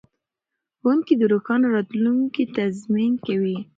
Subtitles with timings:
[0.79, 3.57] ښوونکي د روښانه راتلونکي تضمین کوي.